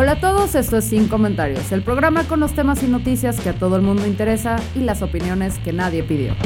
Hola 0.00 0.12
a 0.12 0.20
todos, 0.20 0.54
esto 0.54 0.76
es 0.76 0.84
Sin 0.84 1.08
Comentarios, 1.08 1.72
el 1.72 1.82
programa 1.82 2.22
con 2.22 2.38
los 2.38 2.54
temas 2.54 2.84
y 2.84 2.86
noticias 2.86 3.40
que 3.40 3.48
a 3.48 3.58
todo 3.58 3.74
el 3.74 3.82
mundo 3.82 4.06
interesa 4.06 4.54
y 4.76 4.78
las 4.78 5.02
opiniones 5.02 5.58
que 5.58 5.72
nadie 5.72 6.04
pidió. 6.04 6.36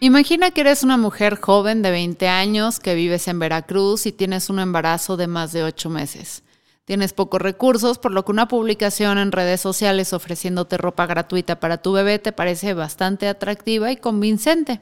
Imagina 0.00 0.52
que 0.52 0.62
eres 0.62 0.82
una 0.82 0.96
mujer 0.96 1.38
joven 1.38 1.82
de 1.82 1.90
20 1.90 2.28
años 2.28 2.80
que 2.80 2.94
vives 2.94 3.28
en 3.28 3.38
Veracruz 3.38 4.06
y 4.06 4.12
tienes 4.12 4.48
un 4.48 4.58
embarazo 4.58 5.18
de 5.18 5.26
más 5.26 5.52
de 5.52 5.64
8 5.64 5.90
meses. 5.90 6.41
Tienes 6.84 7.12
pocos 7.12 7.40
recursos, 7.40 7.98
por 7.98 8.10
lo 8.10 8.24
que 8.24 8.32
una 8.32 8.48
publicación 8.48 9.18
en 9.18 9.30
redes 9.30 9.60
sociales 9.60 10.12
ofreciéndote 10.12 10.76
ropa 10.78 11.06
gratuita 11.06 11.60
para 11.60 11.78
tu 11.78 11.92
bebé 11.92 12.18
te 12.18 12.32
parece 12.32 12.74
bastante 12.74 13.28
atractiva 13.28 13.92
y 13.92 13.96
convincente. 13.96 14.80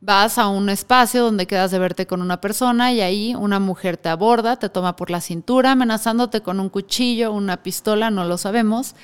Vas 0.00 0.38
a 0.38 0.48
un 0.48 0.70
espacio 0.70 1.22
donde 1.22 1.46
quedas 1.46 1.72
de 1.72 1.78
verte 1.78 2.06
con 2.06 2.22
una 2.22 2.40
persona 2.40 2.90
y 2.90 3.02
ahí 3.02 3.34
una 3.34 3.60
mujer 3.60 3.98
te 3.98 4.08
aborda, 4.08 4.56
te 4.56 4.70
toma 4.70 4.96
por 4.96 5.10
la 5.10 5.20
cintura, 5.20 5.72
amenazándote 5.72 6.40
con 6.40 6.58
un 6.58 6.70
cuchillo, 6.70 7.32
una 7.32 7.62
pistola, 7.62 8.10
no 8.10 8.24
lo 8.24 8.38
sabemos, 8.38 8.94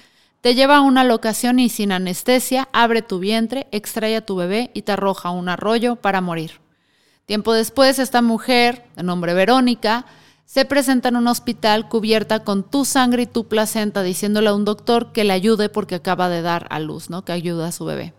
te 0.41 0.55
lleva 0.55 0.79
a 0.79 0.81
una 0.81 1.05
locación 1.05 1.59
y 1.59 1.69
sin 1.69 1.93
anestesia 1.93 2.71
abre 2.73 3.03
tu 3.03 3.19
vientre, 3.19 3.67
extrae 3.73 4.17
a 4.17 4.25
tu 4.25 4.37
bebé 4.37 4.71
y 4.73 4.83
te 4.83 4.93
arroja 4.93 5.29
a 5.29 5.33
un 5.33 5.51
arroyo 5.51 5.97
para 5.97 6.23
morir. 6.23 6.61
Tiempo 7.27 7.53
después, 7.53 7.99
esta 7.99 8.23
mujer, 8.23 8.87
de 8.97 9.03
nombre 9.03 9.35
Verónica, 9.35 10.07
se 10.47 10.65
presenta 10.65 11.09
en 11.09 11.17
un 11.17 11.27
hospital 11.27 11.89
cubierta 11.89 12.45
con 12.45 12.63
tu 12.63 12.85
sangre 12.85 13.23
y 13.23 13.27
tu 13.27 13.49
placenta, 13.49 14.03
diciéndole 14.03 14.49
a 14.49 14.55
un 14.55 14.65
doctor 14.65 15.13
que 15.13 15.25
le 15.25 15.33
ayude 15.33 15.69
porque 15.69 15.97
acaba 15.97 16.29
de 16.29 16.41
dar 16.41 16.67
a 16.71 16.79
luz, 16.79 17.11
¿no? 17.11 17.25
Que 17.25 17.33
ayuda 17.33 17.69
a 17.69 17.73
su 17.73 17.85
bebé. 17.85 18.15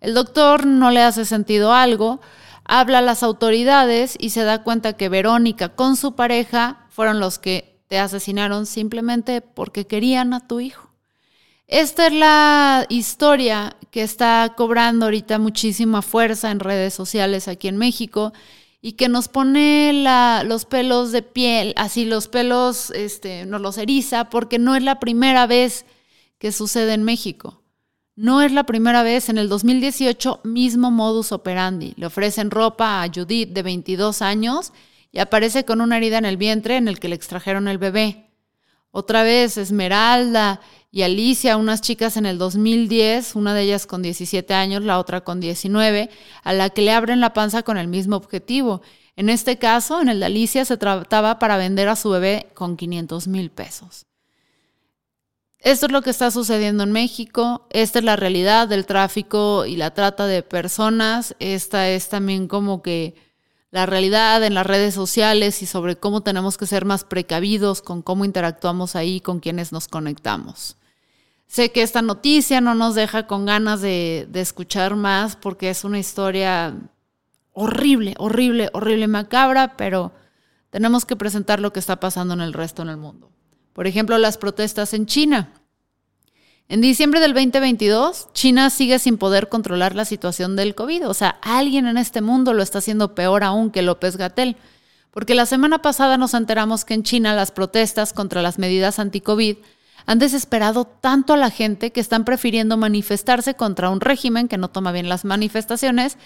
El 0.00 0.14
doctor 0.14 0.66
no 0.66 0.90
le 0.92 1.02
hace 1.02 1.24
sentido 1.24 1.74
algo, 1.74 2.20
habla 2.64 2.98
a 2.98 3.02
las 3.02 3.22
autoridades 3.22 4.16
y 4.20 4.30
se 4.30 4.44
da 4.44 4.62
cuenta 4.62 4.94
que 4.94 5.08
Verónica 5.08 5.70
con 5.70 5.96
su 5.96 6.14
pareja 6.14 6.86
fueron 6.90 7.18
los 7.18 7.38
que 7.38 7.80
te 7.88 7.98
asesinaron 7.98 8.66
simplemente 8.66 9.40
porque 9.40 9.86
querían 9.86 10.32
a 10.32 10.46
tu 10.46 10.60
hijo. 10.60 10.90
Esta 11.66 12.06
es 12.06 12.12
la 12.12 12.86
historia 12.88 13.76
que 13.90 14.02
está 14.02 14.52
cobrando 14.56 15.06
ahorita 15.06 15.38
muchísima 15.38 16.02
fuerza 16.02 16.50
en 16.50 16.60
redes 16.60 16.94
sociales 16.94 17.48
aquí 17.48 17.68
en 17.68 17.78
México 17.78 18.32
y 18.86 18.92
que 18.92 19.08
nos 19.08 19.28
pone 19.28 20.04
los 20.44 20.66
pelos 20.66 21.10
de 21.10 21.22
piel, 21.22 21.72
así 21.74 22.04
los 22.04 22.28
pelos, 22.28 22.90
este, 22.90 23.46
nos 23.46 23.62
los 23.62 23.78
eriza, 23.78 24.28
porque 24.28 24.58
no 24.58 24.76
es 24.76 24.82
la 24.82 25.00
primera 25.00 25.46
vez 25.46 25.86
que 26.36 26.52
sucede 26.52 26.92
en 26.92 27.02
México. 27.02 27.62
No 28.14 28.42
es 28.42 28.52
la 28.52 28.64
primera 28.64 29.02
vez, 29.02 29.30
en 29.30 29.38
el 29.38 29.48
2018 29.48 30.42
mismo 30.44 30.90
modus 30.90 31.32
operandi. 31.32 31.94
Le 31.96 32.04
ofrecen 32.04 32.50
ropa 32.50 33.02
a 33.02 33.08
Judith 33.08 33.54
de 33.54 33.62
22 33.62 34.20
años 34.20 34.74
y 35.10 35.18
aparece 35.18 35.64
con 35.64 35.80
una 35.80 35.96
herida 35.96 36.18
en 36.18 36.26
el 36.26 36.36
vientre 36.36 36.76
en 36.76 36.86
el 36.86 37.00
que 37.00 37.08
le 37.08 37.14
extrajeron 37.14 37.68
el 37.68 37.78
bebé. 37.78 38.28
Otra 38.90 39.22
vez 39.22 39.56
Esmeralda 39.56 40.60
y 40.94 41.02
Alicia, 41.02 41.56
unas 41.56 41.80
chicas 41.80 42.16
en 42.16 42.24
el 42.24 42.38
2010, 42.38 43.34
una 43.34 43.52
de 43.52 43.62
ellas 43.62 43.84
con 43.84 44.00
17 44.00 44.54
años, 44.54 44.84
la 44.84 45.00
otra 45.00 45.22
con 45.22 45.40
19, 45.40 46.08
a 46.44 46.52
la 46.52 46.70
que 46.70 46.82
le 46.82 46.92
abren 46.92 47.18
la 47.18 47.32
panza 47.32 47.64
con 47.64 47.78
el 47.78 47.88
mismo 47.88 48.14
objetivo. 48.14 48.80
En 49.16 49.28
este 49.28 49.58
caso, 49.58 50.00
en 50.00 50.08
el 50.08 50.20
de 50.20 50.26
Alicia, 50.26 50.64
se 50.64 50.76
trataba 50.76 51.40
para 51.40 51.56
vender 51.56 51.88
a 51.88 51.96
su 51.96 52.10
bebé 52.10 52.46
con 52.54 52.76
500 52.76 53.26
mil 53.26 53.50
pesos. 53.50 54.06
Esto 55.58 55.86
es 55.86 55.92
lo 55.92 56.00
que 56.00 56.10
está 56.10 56.30
sucediendo 56.30 56.84
en 56.84 56.92
México. 56.92 57.66
Esta 57.70 57.98
es 57.98 58.04
la 58.04 58.14
realidad 58.14 58.68
del 58.68 58.86
tráfico 58.86 59.66
y 59.66 59.74
la 59.74 59.94
trata 59.94 60.28
de 60.28 60.44
personas. 60.44 61.34
Esta 61.40 61.88
es 61.88 62.08
también 62.08 62.46
como 62.46 62.82
que 62.82 63.16
la 63.72 63.86
realidad 63.86 64.44
en 64.44 64.54
las 64.54 64.64
redes 64.64 64.94
sociales 64.94 65.60
y 65.60 65.66
sobre 65.66 65.96
cómo 65.96 66.20
tenemos 66.20 66.56
que 66.56 66.66
ser 66.66 66.84
más 66.84 67.02
precavidos 67.02 67.82
con 67.82 68.00
cómo 68.00 68.24
interactuamos 68.24 68.94
ahí 68.94 69.20
con 69.20 69.40
quienes 69.40 69.72
nos 69.72 69.88
conectamos. 69.88 70.76
Sé 71.46 71.70
que 71.70 71.82
esta 71.82 72.02
noticia 72.02 72.60
no 72.60 72.74
nos 72.74 72.94
deja 72.94 73.26
con 73.26 73.46
ganas 73.46 73.80
de, 73.80 74.28
escuchar 74.34 74.96
más 74.96 75.36
porque 75.36 75.70
es 75.70 75.84
una 75.84 75.98
historia 75.98 76.74
horrible, 77.52 78.14
horrible, 78.18 78.70
horrible, 78.72 79.06
macabra, 79.06 79.76
pero 79.76 80.12
tenemos 80.70 81.04
que 81.04 81.16
presentar 81.16 81.60
lo 81.60 81.72
que 81.72 81.78
está 81.80 82.00
pasando 82.00 82.34
en 82.34 82.40
el 82.40 82.52
resto 82.52 82.84
del 82.84 82.96
mundo. 82.96 83.30
Por 83.72 83.86
ejemplo, 83.86 84.18
las 84.18 84.38
protestas 84.38 84.94
en 84.94 85.06
China. 85.06 85.52
En 86.68 86.80
diciembre 86.80 87.20
del 87.20 87.34
2022, 87.34 88.32
China 88.32 88.70
sigue 88.70 88.98
sin 88.98 89.18
poder 89.18 89.48
controlar 89.48 89.94
la 89.94 90.04
situación 90.04 90.56
del 90.56 90.74
COVID. 90.74 91.08
O 91.08 91.14
sea, 91.14 91.38
alguien 91.42 91.86
en 91.86 91.98
este 91.98 92.22
mundo 92.22 92.54
lo 92.54 92.62
está 92.62 92.78
haciendo 92.78 93.14
peor 93.14 93.44
aún 93.44 93.70
que 93.70 93.82
López 93.82 94.16
Gatel. 94.16 94.56
Porque 95.10 95.34
la 95.34 95.46
semana 95.46 95.82
pasada 95.82 96.16
nos 96.16 96.34
enteramos 96.34 96.84
que 96.84 96.94
en 96.94 97.04
China 97.04 97.34
las 97.34 97.52
protestas 97.52 98.12
contra 98.12 98.42
las 98.42 98.58
medidas 98.58 98.98
anti-COVID 98.98 99.58
han 100.06 100.18
desesperado 100.18 100.84
tanto 100.84 101.32
a 101.32 101.36
la 101.36 101.50
gente 101.50 101.90
que 101.90 102.00
están 102.00 102.24
prefiriendo 102.24 102.76
manifestarse 102.76 103.54
contra 103.54 103.90
un 103.90 104.00
régimen 104.00 104.48
que 104.48 104.58
no 104.58 104.68
toma 104.68 104.92
bien 104.92 105.08
las 105.08 105.24
manifestaciones 105.24 106.18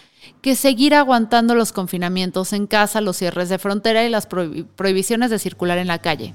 que 0.42 0.56
seguir 0.56 0.94
aguantando 0.94 1.54
los 1.54 1.72
confinamientos 1.72 2.52
en 2.52 2.66
casa, 2.66 3.00
los 3.00 3.16
cierres 3.16 3.48
de 3.48 3.58
frontera 3.58 4.04
y 4.04 4.10
las 4.10 4.26
prohibiciones 4.26 5.30
de 5.30 5.38
circular 5.38 5.78
en 5.78 5.86
la 5.86 5.98
calle. 5.98 6.34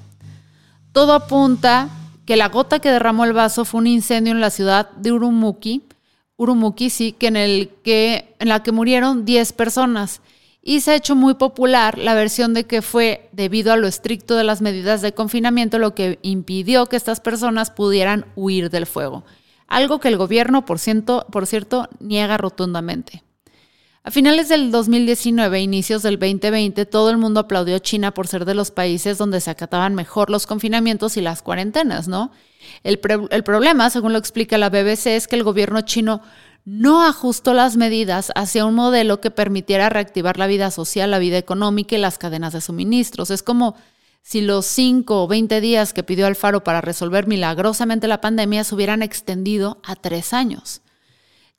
Todo 0.94 1.14
apunta 1.14 1.90
que 2.26 2.38
la 2.38 2.50
gota 2.50 2.80
que 2.80 2.92
derramó 2.92 3.26
el 3.26 3.34
vaso 3.34 3.66
fue 3.66 3.82
un 3.82 3.88
incendio 3.88 4.32
en 4.32 4.42
la 4.42 4.50
ciudad 4.50 4.90
de 4.92 5.12
Urumqi, 5.12 5.84
Urumqi 6.38 6.90
sí, 6.90 7.12
que 7.12 7.28
en, 7.28 7.36
el 7.36 7.72
que, 7.84 8.36
en 8.40 8.50
la 8.50 8.64
que 8.64 8.72
murieron 8.72 9.26
10 9.26 9.54
personas 9.54 10.22
y 10.66 10.80
se 10.80 10.92
ha 10.92 10.96
hecho 10.96 11.16
muy 11.16 11.34
popular 11.34 11.98
la 11.98 12.14
versión 12.16 12.54
de 12.54 12.64
que 12.64 12.82
fue 12.82 13.30
debido 13.34 13.74
a 13.74 13.78
lo 13.78 13.86
estricto 13.86 14.36
de 14.36 14.46
las 14.46 14.62
medidas 14.62 15.02
de 15.02 15.14
confinamiento 15.14 15.78
lo 15.78 15.94
que 15.94 16.20
impidió 16.22 16.86
que 16.88 16.96
estas 16.96 17.20
personas 17.20 17.70
pudieran 17.70 18.26
huir 18.36 18.70
del 18.70 18.86
fuego, 18.86 19.26
algo 19.68 20.00
que 20.00 20.08
el 20.08 20.18
gobierno, 20.18 20.66
por 20.66 20.80
cierto, 20.80 21.26
por 21.32 21.48
cierto 21.48 21.90
niega 22.00 22.38
rotundamente. 22.38 23.24
A 24.06 24.12
finales 24.12 24.50
del 24.50 24.70
2019 24.70 25.62
inicios 25.62 26.04
del 26.04 26.20
2020, 26.20 26.86
todo 26.86 27.10
el 27.10 27.18
mundo 27.18 27.40
aplaudió 27.40 27.78
a 27.78 27.80
China 27.80 28.14
por 28.14 28.28
ser 28.28 28.44
de 28.44 28.54
los 28.54 28.70
países 28.70 29.18
donde 29.18 29.40
se 29.40 29.50
acataban 29.50 29.96
mejor 29.96 30.30
los 30.30 30.46
confinamientos 30.46 31.16
y 31.16 31.22
las 31.22 31.42
cuarentenas, 31.42 32.10
¿no? 32.10 32.32
El 32.84 33.00
problema, 33.00 33.90
según 33.90 34.12
lo 34.12 34.20
explica 34.20 34.58
la 34.58 34.70
BBC, 34.70 35.08
es 35.08 35.28
que 35.30 35.38
el 35.38 35.44
gobierno 35.44 35.82
chino 35.82 36.22
no 36.66 37.04
ajustó 37.06 37.54
las 37.54 37.76
medidas 37.76 38.32
hacia 38.36 38.66
un 38.66 38.76
modelo 38.76 39.20
que 39.20 39.32
permitiera 39.32 39.90
reactivar 39.90 40.38
la 40.38 40.48
vida 40.48 40.72
social, 40.72 41.12
la 41.12 41.20
vida 41.20 41.38
económica 41.38 41.96
y 41.96 42.00
las 42.00 42.18
cadenas 42.18 42.54
de 42.54 42.62
suministros. 42.62 43.32
Es 43.32 43.44
como 43.44 43.76
si 44.22 44.40
los 44.40 44.66
5 44.68 45.24
o 45.24 45.28
20 45.28 45.60
días 45.60 45.92
que 45.92 46.04
pidió 46.04 46.26
Alfaro 46.26 46.64
para 46.64 46.80
resolver 46.80 47.28
milagrosamente 47.28 48.08
la 48.08 48.22
pandemia 48.22 48.64
se 48.64 48.74
hubieran 48.76 49.04
extendido 49.04 49.82
a 49.84 49.96
tres 49.96 50.34
años. 50.34 50.82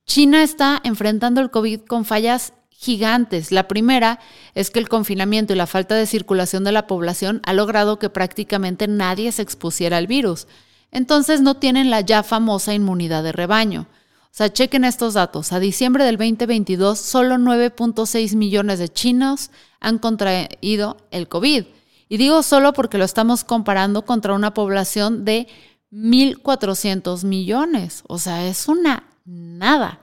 China 0.06 0.42
está 0.42 0.80
enfrentando 0.84 1.40
el 1.42 1.50
COVID 1.50 1.80
con 1.80 2.06
fallas 2.06 2.54
gigantes. 2.70 3.52
La 3.52 3.68
primera 3.68 4.20
es 4.54 4.70
que 4.70 4.78
el 4.78 4.88
confinamiento 4.88 5.52
y 5.52 5.56
la 5.56 5.66
falta 5.66 5.94
de 5.94 6.06
circulación 6.06 6.64
de 6.64 6.72
la 6.72 6.86
población 6.86 7.40
ha 7.44 7.52
logrado 7.52 7.98
que 7.98 8.10
prácticamente 8.10 8.88
nadie 8.88 9.32
se 9.32 9.42
expusiera 9.42 9.98
al 9.98 10.06
virus. 10.06 10.46
Entonces 10.90 11.40
no 11.40 11.56
tienen 11.56 11.90
la 11.90 12.00
ya 12.00 12.22
famosa 12.22 12.72
inmunidad 12.72 13.22
de 13.22 13.32
rebaño. 13.32 13.86
O 14.34 14.36
sea, 14.36 14.52
chequen 14.52 14.84
estos 14.84 15.14
datos. 15.14 15.52
A 15.52 15.60
diciembre 15.60 16.02
del 16.02 16.16
2022, 16.16 16.98
solo 16.98 17.36
9.6 17.36 18.34
millones 18.34 18.80
de 18.80 18.88
chinos 18.88 19.52
han 19.78 19.98
contraído 19.98 20.96
el 21.12 21.28
COVID. 21.28 21.66
Y 22.08 22.16
digo 22.16 22.42
solo 22.42 22.72
porque 22.72 22.98
lo 22.98 23.04
estamos 23.04 23.44
comparando 23.44 24.04
contra 24.04 24.34
una 24.34 24.52
población 24.52 25.24
de 25.24 25.46
1.400 25.92 27.22
millones. 27.22 28.02
O 28.08 28.18
sea, 28.18 28.44
es 28.48 28.66
una 28.66 29.04
nada. 29.24 30.00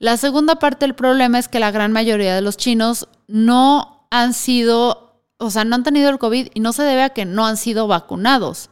La 0.00 0.16
segunda 0.16 0.56
parte 0.56 0.84
del 0.84 0.96
problema 0.96 1.38
es 1.38 1.46
que 1.46 1.60
la 1.60 1.70
gran 1.70 1.92
mayoría 1.92 2.34
de 2.34 2.40
los 2.40 2.56
chinos 2.56 3.06
no 3.28 4.08
han 4.10 4.34
sido, 4.34 5.20
o 5.36 5.50
sea, 5.50 5.64
no 5.64 5.76
han 5.76 5.84
tenido 5.84 6.10
el 6.10 6.18
COVID 6.18 6.48
y 6.52 6.58
no 6.58 6.72
se 6.72 6.82
debe 6.82 7.04
a 7.04 7.10
que 7.10 7.26
no 7.26 7.46
han 7.46 7.56
sido 7.56 7.86
vacunados. 7.86 8.70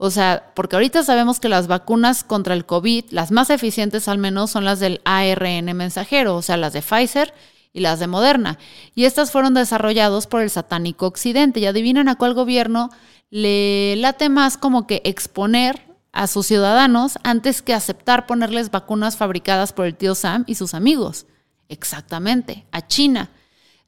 O 0.00 0.10
sea, 0.10 0.52
porque 0.54 0.76
ahorita 0.76 1.02
sabemos 1.02 1.40
que 1.40 1.48
las 1.48 1.66
vacunas 1.66 2.22
contra 2.22 2.54
el 2.54 2.64
COVID, 2.64 3.06
las 3.10 3.32
más 3.32 3.50
eficientes 3.50 4.06
al 4.06 4.18
menos, 4.18 4.50
son 4.52 4.64
las 4.64 4.78
del 4.78 5.00
ARN 5.04 5.76
mensajero, 5.76 6.36
o 6.36 6.42
sea, 6.42 6.56
las 6.56 6.72
de 6.72 6.82
Pfizer 6.82 7.34
y 7.72 7.80
las 7.80 7.98
de 7.98 8.06
Moderna. 8.06 8.58
Y 8.94 9.04
estas 9.04 9.32
fueron 9.32 9.54
desarrolladas 9.54 10.28
por 10.28 10.40
el 10.40 10.50
satánico 10.50 11.06
occidente. 11.06 11.58
Y 11.58 11.66
adivinan 11.66 12.08
a 12.08 12.14
cuál 12.14 12.34
gobierno 12.34 12.90
le 13.30 13.96
late 13.96 14.28
más 14.28 14.56
como 14.56 14.86
que 14.86 15.02
exponer 15.04 15.82
a 16.12 16.28
sus 16.28 16.46
ciudadanos 16.46 17.18
antes 17.24 17.60
que 17.60 17.74
aceptar 17.74 18.26
ponerles 18.26 18.70
vacunas 18.70 19.16
fabricadas 19.16 19.72
por 19.72 19.86
el 19.86 19.96
tío 19.96 20.14
Sam 20.14 20.44
y 20.46 20.54
sus 20.54 20.74
amigos. 20.74 21.26
Exactamente, 21.68 22.66
a 22.70 22.86
China. 22.86 23.30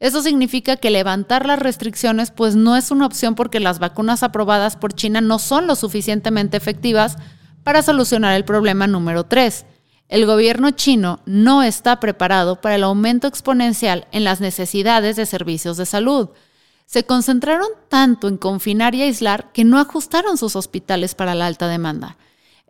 Eso 0.00 0.22
significa 0.22 0.76
que 0.76 0.88
levantar 0.88 1.44
las 1.44 1.58
restricciones 1.58 2.30
pues 2.30 2.56
no 2.56 2.74
es 2.74 2.90
una 2.90 3.04
opción 3.04 3.34
porque 3.34 3.60
las 3.60 3.78
vacunas 3.78 4.22
aprobadas 4.22 4.76
por 4.76 4.94
China 4.94 5.20
no 5.20 5.38
son 5.38 5.66
lo 5.66 5.76
suficientemente 5.76 6.56
efectivas 6.56 7.16
para 7.64 7.82
solucionar 7.82 8.34
el 8.34 8.46
problema 8.46 8.86
número 8.86 9.24
3. 9.24 9.66
El 10.08 10.24
gobierno 10.24 10.70
chino 10.70 11.20
no 11.26 11.62
está 11.62 12.00
preparado 12.00 12.62
para 12.62 12.76
el 12.76 12.82
aumento 12.82 13.28
exponencial 13.28 14.08
en 14.10 14.24
las 14.24 14.40
necesidades 14.40 15.16
de 15.16 15.26
servicios 15.26 15.76
de 15.76 15.84
salud. 15.84 16.30
Se 16.86 17.04
concentraron 17.04 17.68
tanto 17.90 18.26
en 18.26 18.38
confinar 18.38 18.94
y 18.94 19.02
aislar 19.02 19.52
que 19.52 19.64
no 19.64 19.78
ajustaron 19.78 20.38
sus 20.38 20.56
hospitales 20.56 21.14
para 21.14 21.34
la 21.34 21.46
alta 21.46 21.68
demanda. 21.68 22.16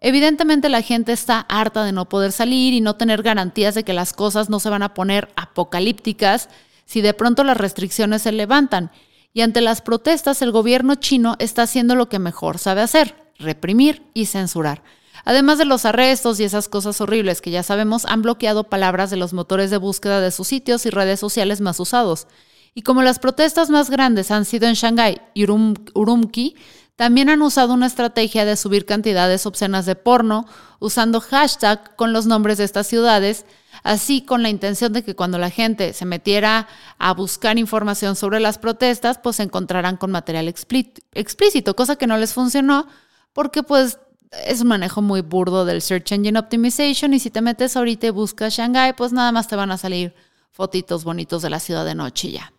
Evidentemente 0.01 0.69
la 0.69 0.83
gente 0.83 1.13
está 1.13 1.41
harta 1.49 1.85
de 1.85 1.93
no 1.93 2.09
poder 2.09 2.33
salir 2.33 2.75
y 2.75 2.81
no 2.81 2.97
tener 2.97 3.23
garantías 3.23 3.77
de 3.77 3.85
que 3.85 3.93
las 3.93 4.13
cosas 4.13 4.51
no 4.51 4.59
se 4.59 4.69
van 4.69 4.83
a 4.83 4.95
poner 4.95 5.29
apocalípticas 5.37 6.49
si 6.91 7.03
de 7.03 7.15
pronto 7.15 7.45
las 7.45 7.57
restricciones 7.57 8.23
se 8.23 8.33
levantan. 8.33 8.91
Y 9.33 9.43
ante 9.43 9.61
las 9.61 9.81
protestas, 9.81 10.43
el 10.43 10.51
gobierno 10.51 10.97
chino 10.97 11.37
está 11.39 11.63
haciendo 11.63 11.95
lo 11.95 12.09
que 12.09 12.19
mejor 12.19 12.59
sabe 12.59 12.81
hacer, 12.81 13.15
reprimir 13.39 14.03
y 14.13 14.27
censurar. 14.27 14.83
Además 15.25 15.59
de 15.59 15.67
los 15.67 15.85
arrestos 15.85 16.41
y 16.41 16.45
esas 16.45 16.69
cosas 16.69 17.01
horribles 17.01 17.41
que 17.41 17.53
ya 17.53 17.63
sabemos, 17.63 18.07
han 18.07 18.23
bloqueado 18.23 18.65
palabras 18.65 19.09
de 19.11 19.19
los 19.19 19.33
motores 19.33 19.71
de 19.71 19.77
búsqueda 19.77 20.21
de 20.21 20.33
sus 20.33 20.49
sitios 20.49 20.85
y 20.85 20.91
redes 20.91 21.21
sociales 21.21 21.61
más 21.61 21.79
usados. 21.79 22.27
Y 22.75 22.83
como 22.83 23.03
las 23.03 23.21
protestas 23.21 23.71
más 23.71 23.89
grandes 23.89 24.33
han 24.33 24.45
sido 24.45 24.67
en 24.67 24.75
Shanghái 24.75 25.21
y 25.33 25.45
Urumqi, 25.45 26.57
también 26.97 27.29
han 27.29 27.43
usado 27.43 27.73
una 27.73 27.87
estrategia 27.87 28.45
de 28.45 28.57
subir 28.57 28.85
cantidades 28.85 29.47
obscenas 29.47 29.87
de 29.87 29.95
porno, 29.95 30.45
usando 30.81 31.21
hashtag 31.21 31.95
con 31.95 32.13
los 32.13 32.27
nombres 32.27 32.59
de 32.59 32.65
estas 32.65 32.89
ciudades, 32.89 33.47
así 33.83 34.23
con 34.23 34.43
la 34.43 34.49
intención 34.49 34.93
de 34.93 35.03
que 35.03 35.15
cuando 35.15 35.39
la 35.39 35.51
gente 35.51 35.93
se 35.93 36.05
metiera 36.05 36.69
a 36.99 37.15
buscar 37.15 37.59
información 37.59 38.17
sobre 38.17 38.41
las 38.41 38.59
protestas, 38.59 39.19
pues 39.19 39.37
se 39.37 39.43
encontrarán 39.43 39.97
con 39.97 40.11
material 40.11 40.49
explícito, 40.49 41.77
cosa 41.77 41.97
que 41.97 42.07
no 42.07 42.17
les 42.17 42.33
funcionó 42.33 42.87
porque 43.33 43.63
pues 43.63 43.99
es 44.47 44.61
un 44.61 44.69
manejo 44.69 45.03
muy 45.03 45.23
burdo 45.23 45.65
del 45.65 45.83
Search 45.83 46.13
Engine 46.13 46.39
Optimization 46.39 47.15
y 47.15 47.19
si 47.19 47.31
te 47.31 47.41
metes 47.41 47.77
ahorita 47.77 48.07
y 48.07 48.11
buscas 48.11 48.55
Shanghai, 48.55 48.95
pues 48.97 49.13
nada 49.13 49.33
más 49.33 49.49
te 49.49 49.57
van 49.57 49.71
a 49.71 49.79
salir 49.79 50.15
fotitos 50.51 51.05
bonitos 51.05 51.43
de 51.43 51.51
la 51.51 51.61
ciudad 51.61 51.85
de 51.85 51.95
noche 51.95 52.31
ya. 52.31 52.53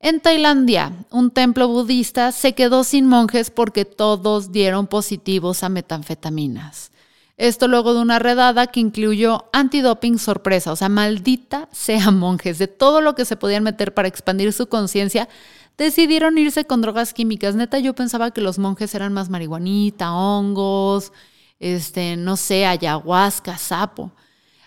En 0.00 0.20
Tailandia, 0.20 0.92
un 1.10 1.30
templo 1.30 1.68
budista 1.68 2.30
se 2.32 2.54
quedó 2.54 2.84
sin 2.84 3.06
monjes 3.06 3.50
porque 3.50 3.84
todos 3.84 4.52
dieron 4.52 4.86
positivos 4.86 5.62
a 5.62 5.70
metanfetaminas. 5.70 6.90
Esto 7.36 7.66
luego 7.66 7.94
de 7.94 8.00
una 8.00 8.20
redada 8.20 8.68
que 8.68 8.78
incluyó 8.78 9.46
antidoping 9.52 10.18
sorpresa, 10.18 10.70
o 10.70 10.76
sea, 10.76 10.88
maldita 10.88 11.68
sea 11.72 12.10
monjes, 12.12 12.58
de 12.58 12.68
todo 12.68 13.00
lo 13.00 13.14
que 13.14 13.24
se 13.24 13.36
podían 13.36 13.64
meter 13.64 13.92
para 13.92 14.08
expandir 14.08 14.52
su 14.52 14.68
conciencia, 14.68 15.28
decidieron 15.76 16.38
irse 16.38 16.64
con 16.64 16.80
drogas 16.80 17.12
químicas. 17.12 17.56
Neta, 17.56 17.78
yo 17.78 17.94
pensaba 17.94 18.30
que 18.30 18.40
los 18.40 18.58
monjes 18.58 18.94
eran 18.94 19.12
más 19.12 19.30
marihuanita, 19.30 20.12
hongos, 20.12 21.12
este, 21.58 22.16
no 22.16 22.36
sé, 22.36 22.66
ayahuasca, 22.66 23.58
sapo. 23.58 24.12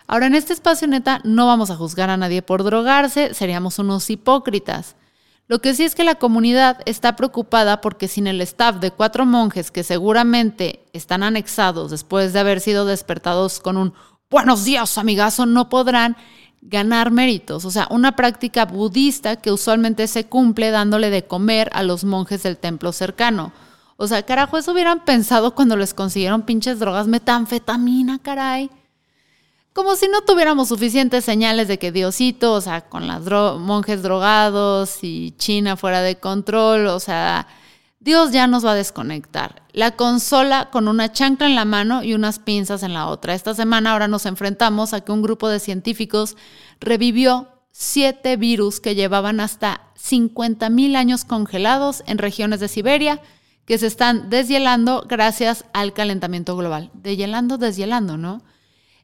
Ahora, 0.08 0.28
en 0.28 0.36
este 0.36 0.54
espacio, 0.54 0.88
neta, 0.88 1.22
no 1.24 1.48
vamos 1.48 1.70
a 1.70 1.76
juzgar 1.76 2.10
a 2.10 2.18
nadie 2.18 2.42
por 2.42 2.64
drogarse, 2.64 3.34
seríamos 3.34 3.80
unos 3.80 4.10
hipócritas. 4.10 4.96
Lo 5.50 5.60
que 5.60 5.74
sí 5.74 5.84
es 5.84 5.96
que 5.96 6.04
la 6.04 6.16
comunidad 6.16 6.82
está 6.86 7.16
preocupada 7.16 7.80
porque 7.80 8.10
sin 8.10 8.28
el 8.28 8.42
staff 8.42 8.78
de 8.78 8.92
cuatro 8.92 9.26
monjes 9.26 9.72
que 9.72 9.84
seguramente 9.84 10.84
están 10.92 11.24
anexados 11.24 11.90
después 11.90 12.34
de 12.34 12.40
haber 12.40 12.60
sido 12.60 12.86
despertados 12.86 13.62
con 13.62 13.78
un 13.78 13.94
buenos 14.30 14.66
días, 14.66 14.98
amigazo, 14.98 15.46
no 15.46 15.70
podrán 15.70 16.18
ganar 16.62 17.12
méritos. 17.12 17.64
O 17.64 17.72
sea, 17.72 17.88
una 17.92 18.18
práctica 18.18 18.66
budista 18.66 19.38
que 19.38 19.54
usualmente 19.54 20.08
se 20.08 20.26
cumple 20.26 20.70
dándole 20.70 21.10
de 21.10 21.24
comer 21.24 21.70
a 21.72 21.82
los 21.82 22.04
monjes 22.04 22.44
del 22.44 22.58
templo 22.58 22.92
cercano. 22.92 23.54
O 23.96 24.06
sea, 24.08 24.24
carajo, 24.24 24.58
eso 24.58 24.74
hubieran 24.74 25.06
pensado 25.06 25.56
cuando 25.56 25.78
les 25.78 25.94
consiguieron 25.94 26.42
pinches 26.42 26.80
drogas 26.80 27.08
metanfetamina, 27.08 28.20
caray 28.20 28.70
como 29.78 29.96
si 29.96 30.08
no 30.08 30.22
tuviéramos 30.22 30.70
suficientes 30.70 31.24
señales 31.24 31.68
de 31.68 31.78
que 31.78 31.92
Diosito, 31.92 32.54
o 32.54 32.62
sea, 32.62 32.90
con 32.90 33.06
los 33.06 33.60
monjes 33.60 34.02
drogados 34.02 35.04
y 35.04 35.36
China 35.38 35.78
fuera 35.78 36.02
de 36.02 36.16
control, 36.16 36.88
o 36.88 37.00
sea, 37.00 37.46
Dios 38.00 38.32
ya 38.32 38.48
nos 38.48 38.66
va 38.66 38.72
a 38.72 38.76
desconectar. 38.76 39.62
La 39.74 39.92
consola 39.92 40.72
con 40.72 40.88
una 40.88 41.12
chancla 41.12 41.46
en 41.46 41.54
la 41.54 41.64
mano 41.64 42.02
y 42.02 42.16
unas 42.16 42.40
pinzas 42.40 42.82
en 42.82 42.96
la 42.96 43.06
otra. 43.06 43.36
Esta 43.36 43.54
semana 43.54 43.92
ahora 43.92 44.08
nos 44.08 44.26
enfrentamos 44.26 44.96
a 44.96 45.02
que 45.02 45.12
un 45.12 45.22
grupo 45.22 45.48
de 45.48 45.60
científicos 45.60 46.38
revivió 46.80 47.48
siete 47.72 48.36
virus 48.36 48.80
que 48.80 48.96
llevaban 48.96 49.40
hasta 49.40 49.92
50 49.94 50.72
mil 50.72 50.96
años 50.96 51.24
congelados 51.24 52.02
en 52.08 52.18
regiones 52.18 52.60
de 52.62 52.68
Siberia 52.68 53.22
que 53.68 53.78
se 53.78 53.86
están 53.86 54.32
deshielando 54.32 55.06
gracias 55.08 55.66
al 55.74 55.94
calentamiento 55.94 56.58
global. 56.58 56.90
Deshielando, 56.96 57.60
deshielando, 57.60 58.18
¿no? 58.18 58.42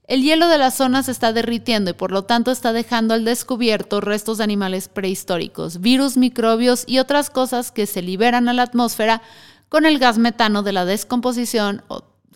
El 0.05 0.21
hielo 0.21 0.50
de 0.50 0.57
la 0.57 0.71
zona 0.71 1.01
se 1.01 1.11
está 1.11 1.31
derritiendo 1.31 1.91
y 1.91 1.94
por 1.94 2.11
lo 2.11 2.23
tanto 2.23 2.51
está 2.51 2.73
dejando 2.73 3.13
al 3.13 3.23
descubierto 3.23 4.01
restos 4.01 4.38
de 4.38 4.44
animales 4.44 4.89
prehistóricos, 4.89 5.79
virus, 5.79 6.17
microbios 6.17 6.83
y 6.88 7.00
otras 7.00 7.29
cosas 7.29 7.71
que 7.71 7.85
se 7.85 8.01
liberan 8.01 8.50
a 8.50 8.53
la 8.53 8.63
atmósfera 8.63 9.21
con 9.69 9.85
el 9.85 10.00
gas 10.00 10.17
metano 10.17 10.61
de 10.61 10.73
la 10.73 10.85
descomposición 10.85 11.83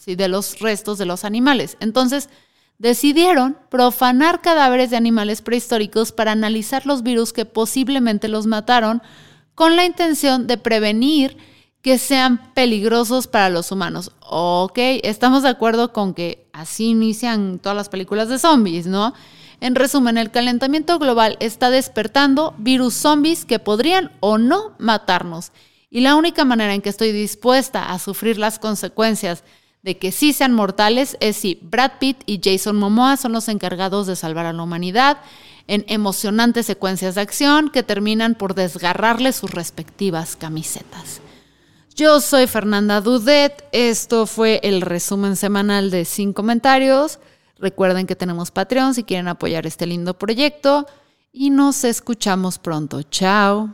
de 0.06 0.28
los 0.30 0.60
restos 0.60 0.98
de 0.98 1.06
los 1.06 1.26
animales. 1.26 1.76
Entonces, 1.82 2.30
decidieron 2.78 3.58
profanar 3.70 4.42
cadáveres 4.42 4.90
de 4.90 4.98
animales 4.98 5.42
prehistóricos 5.42 6.14
para 6.14 6.32
analizar 6.32 6.86
los 6.86 7.04
virus 7.04 7.34
que 7.34 7.46
posiblemente 7.46 8.30
los 8.30 8.46
mataron 8.46 9.02
con 9.56 9.76
la 9.76 9.86
intención 9.86 10.48
de 10.48 10.58
prevenir 10.58 11.38
que 11.82 11.98
sean 11.98 12.54
peligrosos 12.54 13.28
para 13.28 13.50
los 13.50 13.72
humanos. 13.72 14.12
Ok, 14.22 14.78
estamos 15.04 15.44
de 15.44 15.50
acuerdo 15.50 15.94
con 15.94 16.14
que 16.14 16.48
así 16.54 16.88
inician 16.88 17.60
todas 17.60 17.76
las 17.76 17.90
películas 17.90 18.30
de 18.30 18.40
zombies, 18.40 18.88
¿no? 18.88 19.14
En 19.60 19.76
resumen, 19.76 20.18
el 20.18 20.30
calentamiento 20.30 21.00
global 21.00 21.38
está 21.40 21.70
despertando 21.70 22.54
virus 22.58 22.94
zombies 22.94 23.46
que 23.46 23.60
podrían 23.60 24.12
o 24.20 24.38
no 24.38 24.76
matarnos. 24.78 25.52
Y 25.90 26.02
la 26.02 26.16
única 26.16 26.46
manera 26.46 26.74
en 26.74 26.82
que 26.82 26.90
estoy 26.90 27.12
dispuesta 27.12 27.92
a 27.92 27.98
sufrir 27.98 28.38
las 28.38 28.60
consecuencias 28.60 29.44
de 29.82 29.98
que 29.98 30.12
sí 30.12 30.34
sean 30.34 30.54
mortales 30.54 31.18
es 31.22 31.38
si 31.38 31.60
Brad 31.62 31.94
Pitt 32.00 32.18
y 32.26 32.42
Jason 32.44 32.76
Momoa 32.76 33.18
son 33.18 33.32
los 33.32 33.48
encargados 33.48 34.06
de 34.06 34.16
salvar 34.16 34.46
a 34.46 34.54
la 34.54 34.62
humanidad 34.62 35.20
en 35.68 35.86
emocionantes 35.88 36.66
secuencias 36.66 37.16
de 37.16 37.22
acción 37.22 37.70
que 37.70 37.84
terminan 37.84 38.36
por 38.36 38.54
desgarrarle 38.54 39.32
sus 39.34 39.52
respectivas 39.52 40.36
camisetas. 40.36 41.22
Yo 41.98 42.22
soy 42.22 42.46
Fernanda 42.46 43.02
Dudet. 43.02 43.66
Esto 43.72 44.28
fue 44.28 44.60
el 44.62 44.82
resumen 44.82 45.36
semanal 45.36 45.90
de 45.90 46.06
Sin 46.06 46.32
Comentarios. 46.32 47.18
Recuerden 47.58 48.06
que 48.06 48.16
tenemos 48.16 48.52
Patreon 48.52 48.94
si 48.94 49.04
quieren 49.04 49.28
apoyar 49.28 49.66
este 49.66 49.88
lindo 49.88 50.14
proyecto. 50.14 50.86
Y 51.34 51.50
nos 51.50 51.84
escuchamos 51.84 52.60
pronto. 52.60 53.02
Chao. 53.02 53.74